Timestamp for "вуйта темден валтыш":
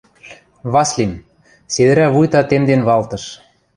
2.13-3.23